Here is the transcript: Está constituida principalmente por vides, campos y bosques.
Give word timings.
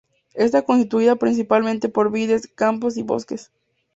Está 0.33 0.63
constituida 0.63 1.17
principalmente 1.17 1.87
por 1.87 2.09
vides, 2.11 2.47
campos 2.47 2.97
y 2.97 3.03
bosques. 3.03 3.51